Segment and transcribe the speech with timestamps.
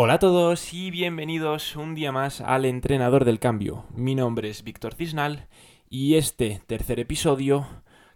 [0.00, 3.84] Hola a todos y bienvenidos un día más al Entrenador del Cambio.
[3.96, 5.48] Mi nombre es Víctor Cisnal
[5.90, 7.66] y este tercer episodio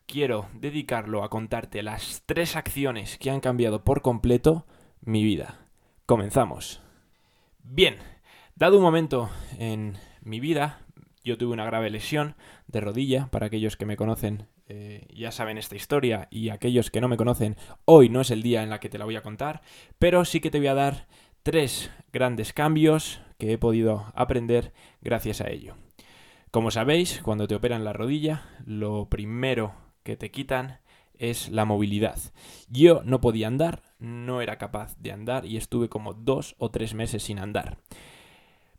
[0.06, 4.64] quiero dedicarlo a contarte las tres acciones que han cambiado por completo
[5.00, 5.66] mi vida.
[6.06, 6.80] Comenzamos.
[7.64, 7.96] Bien,
[8.54, 9.28] dado un momento
[9.58, 10.82] en mi vida,
[11.24, 12.36] yo tuve una grave lesión
[12.68, 17.00] de rodilla, para aquellos que me conocen eh, ya saben esta historia y aquellos que
[17.02, 19.22] no me conocen, hoy no es el día en la que te la voy a
[19.22, 19.60] contar,
[19.98, 21.08] pero sí que te voy a dar
[21.42, 25.74] tres grandes cambios que he podido aprender gracias a ello.
[26.50, 30.80] Como sabéis, cuando te operan la rodilla, lo primero que te quitan
[31.14, 32.18] es la movilidad.
[32.68, 36.94] Yo no podía andar, no era capaz de andar y estuve como dos o tres
[36.94, 37.78] meses sin andar.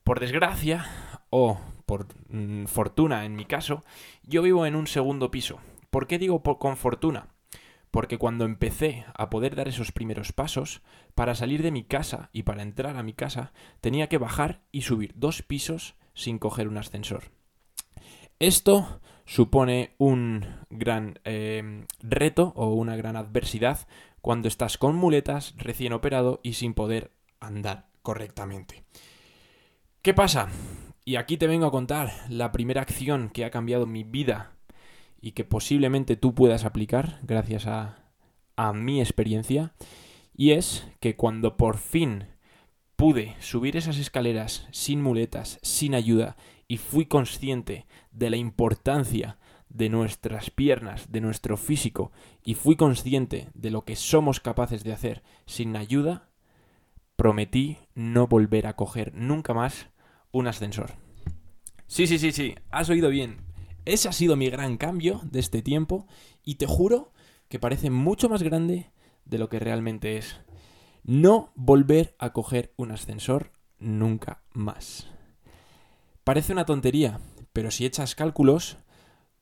[0.04, 0.86] Por desgracia,
[1.30, 3.84] o por mm, fortuna en mi caso,
[4.24, 5.60] yo vivo en un segundo piso.
[5.90, 7.33] ¿Por qué digo con fortuna?
[7.94, 10.82] Porque cuando empecé a poder dar esos primeros pasos,
[11.14, 14.82] para salir de mi casa y para entrar a mi casa, tenía que bajar y
[14.82, 17.26] subir dos pisos sin coger un ascensor.
[18.40, 23.88] Esto supone un gran eh, reto o una gran adversidad
[24.22, 28.86] cuando estás con muletas, recién operado y sin poder andar correctamente.
[30.02, 30.50] ¿Qué pasa?
[31.06, 34.54] Y aquí te vengo a contar la primera acción que ha cambiado mi vida
[35.24, 38.12] y que posiblemente tú puedas aplicar gracias a,
[38.58, 39.74] a mi experiencia.
[40.36, 42.26] Y es que cuando por fin
[42.98, 46.36] pude subir esas escaleras sin muletas, sin ayuda,
[46.68, 49.38] y fui consciente de la importancia
[49.70, 52.12] de nuestras piernas, de nuestro físico,
[52.44, 56.28] y fui consciente de lo que somos capaces de hacer sin ayuda,
[57.16, 59.88] prometí no volver a coger nunca más
[60.34, 60.92] un ascensor.
[61.88, 63.53] Sí, sí, sí, sí, has oído bien.
[63.86, 66.08] Ese ha sido mi gran cambio de este tiempo
[66.44, 67.12] y te juro
[67.50, 68.92] que parece mucho más grande
[69.26, 70.38] de lo que realmente es.
[71.04, 75.08] No volver a coger un ascensor nunca más.
[76.24, 77.20] Parece una tontería,
[77.52, 78.78] pero si echas cálculos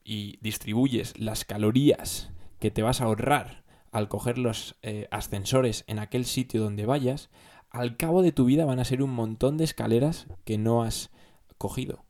[0.04, 6.00] y distribuyes las calorías que te vas a ahorrar al coger los eh, ascensores en
[6.00, 7.30] aquel sitio donde vayas,
[7.70, 11.10] al cabo de tu vida van a ser un montón de escaleras que no has
[11.58, 12.04] cogido.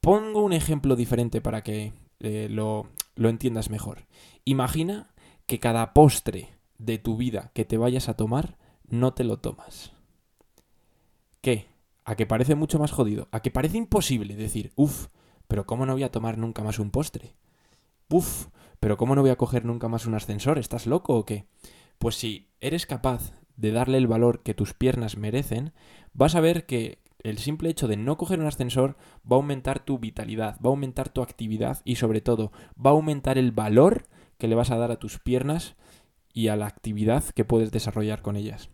[0.00, 4.06] Pongo un ejemplo diferente para que eh, lo, lo entiendas mejor.
[4.44, 5.10] Imagina
[5.46, 8.56] que cada postre de tu vida que te vayas a tomar,
[8.88, 9.92] no te lo tomas.
[11.40, 11.66] ¿Qué?
[12.04, 13.28] ¿A que parece mucho más jodido?
[13.30, 15.08] ¿A que parece imposible decir, uff,
[15.48, 17.34] pero cómo no voy a tomar nunca más un postre?
[18.08, 18.46] Uff,
[18.80, 20.58] pero cómo no voy a coger nunca más un ascensor?
[20.58, 21.46] ¿Estás loco o qué?
[21.98, 25.72] Pues si eres capaz de darle el valor que tus piernas merecen,
[26.14, 28.96] vas a ver que el simple hecho de no coger un ascensor
[29.30, 32.94] va a aumentar tu vitalidad, va a aumentar tu actividad y sobre todo va a
[32.94, 34.06] aumentar el valor
[34.38, 35.76] que le vas a dar a tus piernas
[36.32, 38.70] y a la actividad que puedes desarrollar con ellas.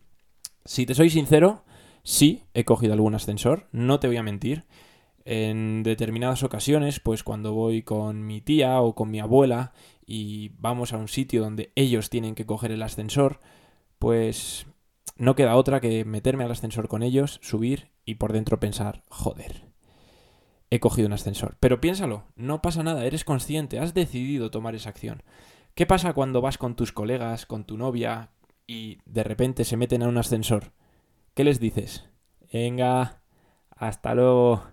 [0.65, 1.65] Si te soy sincero,
[2.03, 4.65] sí he cogido algún ascensor, no te voy a mentir.
[5.25, 9.73] En determinadas ocasiones, pues cuando voy con mi tía o con mi abuela
[10.07, 13.41] y vamos a un sitio donde ellos tienen que coger el ascensor,
[13.99, 14.67] pues
[15.17, 19.67] no queda otra que meterme al ascensor con ellos, subir y por dentro pensar, joder,
[20.71, 21.57] he cogido un ascensor.
[21.59, 25.23] Pero piénsalo, no pasa nada, eres consciente, has decidido tomar esa acción.
[25.75, 28.31] ¿Qué pasa cuando vas con tus colegas, con tu novia
[28.67, 30.73] y de repente se meten a un ascensor?
[31.35, 32.09] ¿Qué les dices?
[32.53, 33.23] Venga,
[33.71, 34.65] hasta luego.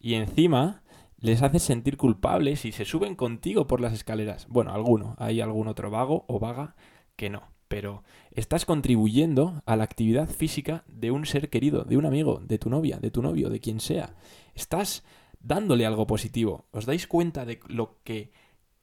[0.00, 0.82] Y encima
[1.18, 4.46] les haces sentir culpables y se suben contigo por las escaleras.
[4.48, 6.74] Bueno, alguno, hay algún otro vago o vaga
[7.16, 12.04] que no pero estás contribuyendo a la actividad física de un ser querido, de un
[12.04, 14.14] amigo, de tu novia, de tu novio, de quien sea.
[14.54, 15.04] Estás
[15.40, 16.66] dándole algo positivo.
[16.70, 18.30] ¿Os dais cuenta de lo que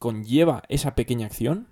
[0.00, 1.68] conlleva esa pequeña acción?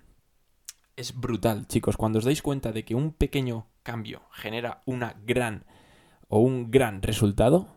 [0.95, 1.97] Es brutal, chicos.
[1.97, 5.65] Cuando os dais cuenta de que un pequeño cambio genera una gran
[6.29, 7.67] o un gran resultado,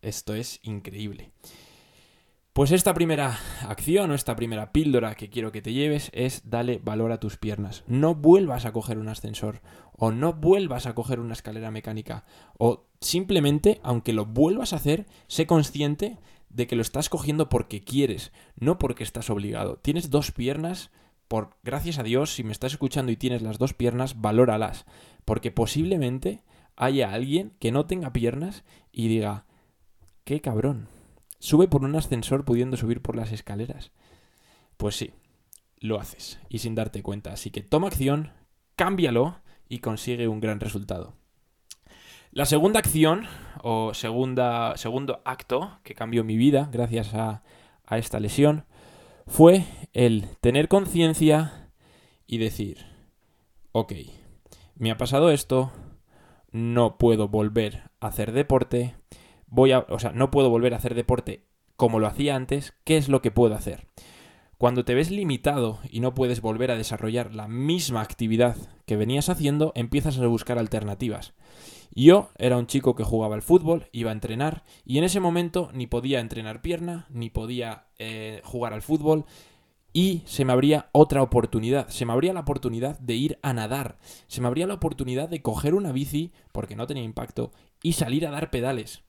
[0.00, 1.32] esto es increíble.
[2.58, 3.38] Pues esta primera
[3.68, 7.36] acción o esta primera píldora que quiero que te lleves es dale valor a tus
[7.36, 7.84] piernas.
[7.86, 12.24] No vuelvas a coger un ascensor o no vuelvas a coger una escalera mecánica
[12.58, 16.18] o simplemente, aunque lo vuelvas a hacer, sé consciente
[16.48, 19.76] de que lo estás cogiendo porque quieres, no porque estás obligado.
[19.76, 20.90] Tienes dos piernas,
[21.28, 24.84] por gracias a Dios, si me estás escuchando y tienes las dos piernas, valóralas,
[25.24, 26.42] porque posiblemente
[26.74, 29.44] haya alguien que no tenga piernas y diga,
[30.24, 30.97] qué cabrón
[31.38, 33.92] Sube por un ascensor pudiendo subir por las escaleras.
[34.76, 35.12] Pues sí,
[35.78, 37.32] lo haces y sin darte cuenta.
[37.32, 38.32] Así que toma acción,
[38.76, 41.14] cámbialo y consigue un gran resultado.
[42.30, 43.26] La segunda acción
[43.62, 47.42] o segundo acto que cambió mi vida gracias a
[47.90, 48.66] esta lesión
[49.26, 51.70] fue el tener conciencia
[52.26, 52.86] y decir,
[53.72, 53.92] ok,
[54.76, 55.72] me ha pasado esto,
[56.50, 58.96] no puedo volver a hacer deporte,
[59.48, 61.44] voy a, o sea, no puedo volver a hacer deporte
[61.76, 63.86] como lo hacía antes, ¿qué es lo que puedo hacer?
[64.58, 69.28] Cuando te ves limitado y no puedes volver a desarrollar la misma actividad que venías
[69.28, 71.34] haciendo, empiezas a buscar alternativas.
[71.92, 75.70] Yo era un chico que jugaba al fútbol, iba a entrenar y en ese momento
[75.72, 79.24] ni podía entrenar pierna, ni podía eh, jugar al fútbol
[79.92, 81.88] y se me abría otra oportunidad.
[81.88, 83.98] Se me abría la oportunidad de ir a nadar.
[84.26, 87.52] Se me abría la oportunidad de coger una bici, porque no tenía impacto,
[87.82, 89.02] y salir a dar pedales.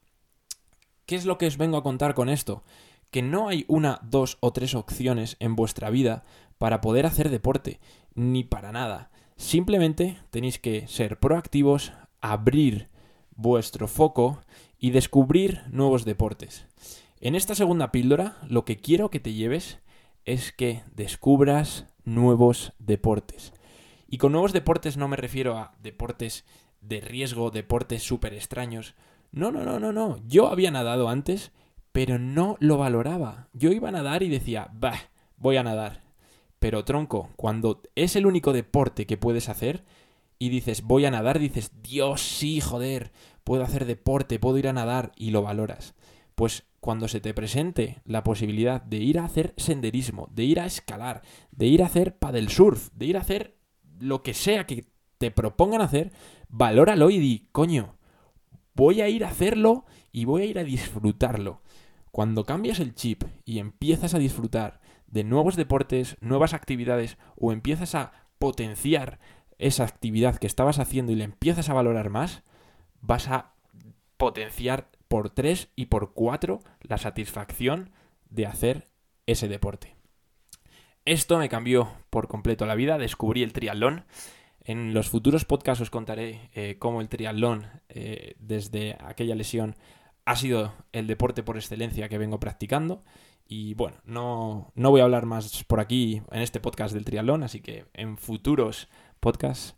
[1.10, 2.62] ¿Qué es lo que os vengo a contar con esto?
[3.10, 6.22] Que no hay una, dos o tres opciones en vuestra vida
[6.56, 7.80] para poder hacer deporte,
[8.14, 9.10] ni para nada.
[9.36, 12.90] Simplemente tenéis que ser proactivos, abrir
[13.34, 14.38] vuestro foco
[14.78, 16.66] y descubrir nuevos deportes.
[17.20, 19.80] En esta segunda píldora, lo que quiero que te lleves
[20.26, 23.52] es que descubras nuevos deportes.
[24.06, 26.44] Y con nuevos deportes no me refiero a deportes
[26.80, 28.94] de riesgo, deportes súper extraños.
[29.32, 30.20] No, no, no, no, no.
[30.26, 31.52] Yo había nadado antes,
[31.92, 33.48] pero no lo valoraba.
[33.52, 34.98] Yo iba a nadar y decía, bah,
[35.36, 36.02] voy a nadar.
[36.58, 39.84] Pero tronco, cuando es el único deporte que puedes hacer
[40.38, 43.12] y dices, voy a nadar, dices, Dios, sí, joder,
[43.44, 45.94] puedo hacer deporte, puedo ir a nadar y lo valoras.
[46.34, 50.66] Pues cuando se te presente la posibilidad de ir a hacer senderismo, de ir a
[50.66, 53.56] escalar, de ir a hacer paddle surf, de ir a hacer
[53.98, 54.86] lo que sea que
[55.18, 56.12] te propongan hacer,
[56.48, 57.96] valóralo y di, coño,
[58.80, 61.60] voy a ir a hacerlo y voy a ir a disfrutarlo.
[62.12, 67.94] Cuando cambias el chip y empiezas a disfrutar de nuevos deportes, nuevas actividades o empiezas
[67.94, 69.20] a potenciar
[69.58, 72.42] esa actividad que estabas haciendo y le empiezas a valorar más,
[73.02, 73.52] vas a
[74.16, 77.90] potenciar por tres y por cuatro la satisfacción
[78.30, 78.88] de hacer
[79.26, 79.94] ese deporte.
[81.04, 84.06] Esto me cambió por completo la vida, descubrí el triatlón
[84.70, 89.74] en los futuros podcasts os contaré eh, cómo el triatlón, eh, desde aquella lesión,
[90.24, 93.02] ha sido el deporte por excelencia que vengo practicando.
[93.48, 97.42] Y bueno, no, no voy a hablar más por aquí en este podcast del triatlón,
[97.42, 98.88] así que en futuros
[99.18, 99.74] podcasts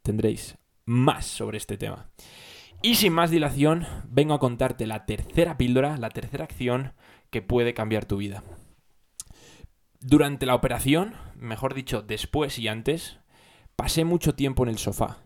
[0.00, 0.56] tendréis
[0.86, 2.08] más sobre este tema.
[2.80, 6.94] Y sin más dilación, vengo a contarte la tercera píldora, la tercera acción
[7.28, 8.42] que puede cambiar tu vida.
[10.00, 13.19] Durante la operación, mejor dicho, después y antes,
[13.80, 15.24] pasé mucho tiempo en el sofá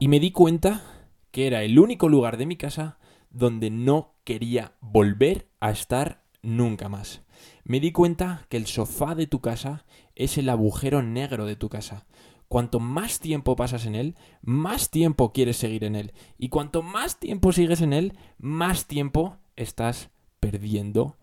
[0.00, 0.82] y me di cuenta
[1.30, 2.98] que era el único lugar de mi casa
[3.30, 7.22] donde no quería volver a estar nunca más.
[7.62, 9.84] Me di cuenta que el sofá de tu casa
[10.16, 12.04] es el agujero negro de tu casa.
[12.48, 16.12] Cuanto más tiempo pasas en él, más tiempo quieres seguir en él.
[16.38, 20.10] Y cuanto más tiempo sigues en él, más tiempo estás
[20.40, 21.18] perdiendo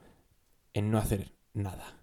[0.74, 1.98] en no hacer nada.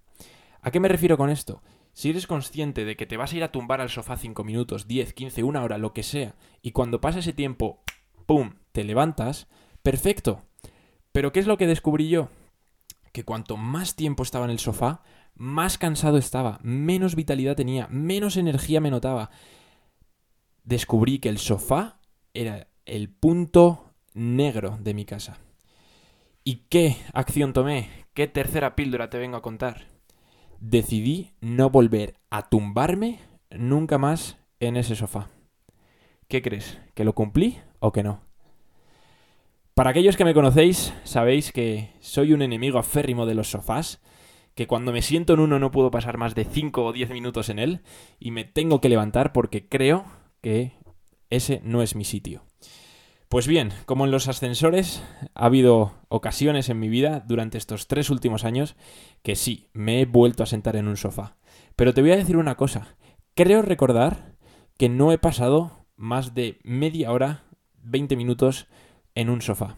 [0.61, 1.63] ¿A qué me refiero con esto?
[1.97, 4.87] Si eres consciente de que te vas a ir a tumbar al sofá 5 minutos,
[4.87, 7.81] 10, 15, una hora, lo que sea, y cuando pasa ese tiempo,
[8.27, 9.49] ¡pum!, te levantas,
[9.83, 10.43] perfecto.
[11.13, 12.29] Pero ¿qué es lo que descubrí yo?
[13.13, 15.01] Que cuanto más tiempo estaba en el sofá,
[15.37, 19.31] más cansado estaba, menos vitalidad tenía, menos energía me notaba.
[20.65, 21.99] Descubrí que el sofá
[22.35, 25.39] era el punto negro de mi casa.
[26.45, 27.89] ¿Y qué acción tomé?
[28.13, 29.96] ¿Qué tercera píldora te vengo a contar?
[30.61, 33.21] Decidí no volver a tumbarme
[33.51, 35.29] nunca más en ese sofá.
[36.29, 36.79] ¿Qué crees?
[36.95, 38.21] ¿Que lo cumplí o que no?
[39.75, 44.01] Para aquellos que me conocéis, sabéis que soy un enemigo aférrimo de los sofás,
[44.55, 47.51] que cuando me siento en uno no puedo pasar más de 5 o 10 minutos
[47.51, 47.83] en él
[48.19, 50.07] y me tengo que levantar porque creo
[50.41, 50.73] que
[51.29, 52.46] ese no es mi sitio.
[53.29, 55.03] Pues bien, como en los ascensores,
[55.35, 58.77] ha habido ocasiones en mi vida durante estos tres últimos años
[59.25, 61.37] que sí, me he vuelto a sentar en un sofá.
[61.75, 62.97] Pero te voy a decir una cosa,
[63.35, 64.37] creo recordar
[64.79, 67.43] que no he pasado más de media hora,
[67.83, 68.69] 20 minutos
[69.17, 69.77] en un sofá.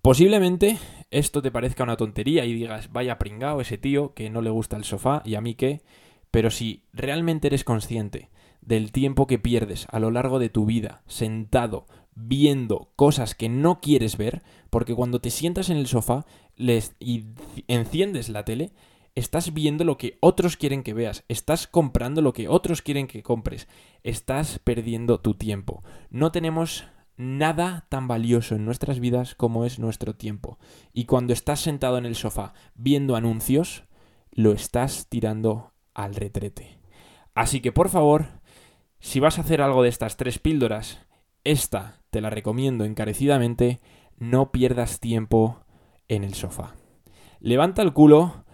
[0.00, 0.78] Posiblemente
[1.10, 4.78] esto te parezca una tontería y digas, vaya pringao ese tío que no le gusta
[4.78, 5.82] el sofá y a mí qué,
[6.30, 8.30] pero si realmente eres consciente
[8.62, 13.80] del tiempo que pierdes a lo largo de tu vida sentado viendo cosas que no
[13.80, 17.26] quieres ver, porque cuando te sientas en el sofá les, y
[17.68, 18.72] enciendes la tele,
[19.14, 23.22] estás viendo lo que otros quieren que veas, estás comprando lo que otros quieren que
[23.22, 23.68] compres,
[24.02, 25.84] estás perdiendo tu tiempo.
[26.10, 26.84] No tenemos
[27.16, 30.58] nada tan valioso en nuestras vidas como es nuestro tiempo.
[30.92, 33.84] Y cuando estás sentado en el sofá viendo anuncios,
[34.32, 36.78] lo estás tirando al retrete.
[37.34, 38.40] Así que por favor,
[39.00, 40.98] si vas a hacer algo de estas tres píldoras,
[41.44, 43.78] esta te la recomiendo encarecidamente,
[44.16, 45.60] no pierdas tiempo
[46.08, 46.74] en el sofá.
[47.40, 48.46] Levanta el culo,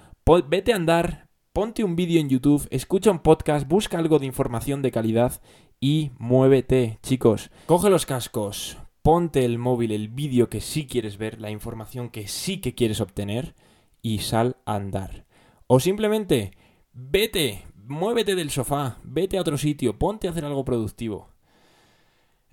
[0.49, 4.83] vete a andar, ponte un vídeo en YouTube, escucha un podcast, busca algo de información
[4.83, 5.40] de calidad
[5.78, 7.52] y muévete, chicos.
[7.66, 12.26] Coge los cascos, ponte el móvil, el vídeo que sí quieres ver, la información que
[12.26, 13.54] sí que quieres obtener
[14.02, 15.25] y sal a andar.
[15.69, 16.50] O simplemente
[16.92, 21.32] vete, muévete del sofá, vete a otro sitio, ponte a hacer algo productivo.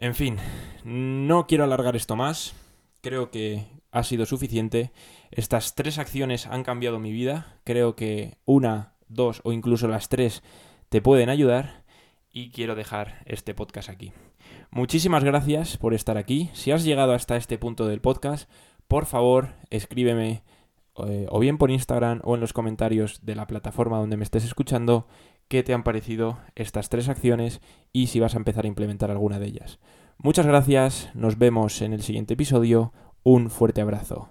[0.01, 0.37] En fin,
[0.85, 2.53] no quiero alargar esto más.
[3.01, 4.93] Creo que ha sido suficiente.
[5.29, 7.59] Estas tres acciones han cambiado mi vida.
[7.65, 10.41] Creo que una, dos o incluso las tres
[10.87, 11.83] te pueden ayudar
[12.31, 14.13] y quiero dejar este podcast aquí.
[14.71, 16.49] Muchísimas gracias por estar aquí.
[16.53, 18.49] Si has llegado hasta este punto del podcast,
[18.87, 20.43] por favor escríbeme
[21.05, 24.45] eh, o bien por Instagram o en los comentarios de la plataforma donde me estés
[24.45, 25.07] escuchando
[25.49, 27.59] qué te han parecido estas tres acciones
[27.91, 29.79] y si vas a empezar a implementar alguna de ellas.
[30.17, 34.29] Muchas gracias, nos vemos en el siguiente episodio, un fuerte abrazo.